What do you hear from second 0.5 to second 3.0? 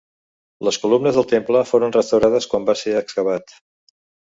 Les columnes del temple foren restaurades quan va ser